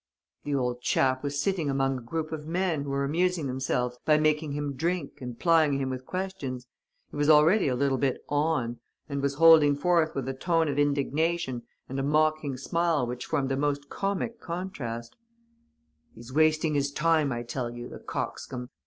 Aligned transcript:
"The 0.45 0.55
old 0.55 0.81
chap 0.81 1.21
was 1.21 1.39
sitting 1.39 1.69
among 1.69 1.95
a 1.95 2.01
group 2.01 2.31
of 2.31 2.47
men 2.47 2.81
who 2.85 2.89
were 2.89 3.03
amusing 3.03 3.45
themselves 3.45 3.99
by 4.03 4.17
making 4.17 4.53
him 4.53 4.73
drink 4.73 5.21
and 5.21 5.37
plying 5.39 5.73
him 5.73 5.91
with 5.91 6.07
questions. 6.07 6.65
He 7.11 7.15
was 7.17 7.29
already 7.29 7.67
a 7.67 7.75
little 7.75 7.99
bit 7.99 8.23
'on' 8.27 8.79
and 9.07 9.21
was 9.21 9.35
holding 9.35 9.75
forth 9.75 10.15
with 10.15 10.27
a 10.27 10.33
tone 10.33 10.67
of 10.69 10.79
indignation 10.79 11.67
and 11.87 11.99
a 11.99 12.03
mocking 12.03 12.57
smile 12.57 13.05
which 13.05 13.27
formed 13.27 13.49
the 13.49 13.55
most 13.57 13.89
comic 13.91 14.39
contrast: 14.39 15.15
"'He's 16.15 16.33
wasting 16.33 16.73
his 16.73 16.91
time, 16.91 17.31
I 17.31 17.43
tell 17.43 17.69
you, 17.69 17.87
the 17.87 17.99
coxcomb! 17.99 18.71